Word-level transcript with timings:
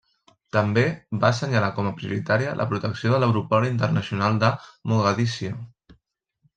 També 0.55 0.85
va 1.23 1.29
assenyalar 1.29 1.69
com 1.75 1.91
a 1.91 1.91
prioritària 2.01 2.57
la 2.63 2.67
protecció 2.73 3.13
de 3.13 3.21
l'Aeroport 3.25 3.71
Internacional 3.75 4.43
de 4.47 4.53
Mogadiscio. 4.95 5.65